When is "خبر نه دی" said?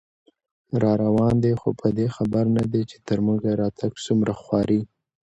2.15-2.81